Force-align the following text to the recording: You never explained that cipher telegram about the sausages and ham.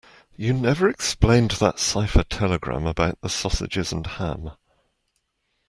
You 0.35 0.53
never 0.53 0.89
explained 0.89 1.51
that 1.59 1.77
cipher 1.77 2.23
telegram 2.23 2.87
about 2.87 3.21
the 3.21 3.29
sausages 3.29 3.91
and 3.93 4.07
ham. 4.07 4.49